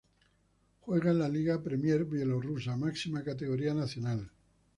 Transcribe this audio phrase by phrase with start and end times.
[0.79, 4.31] Juega en la Liga Premier bielorrusa, máxima categoría nacional.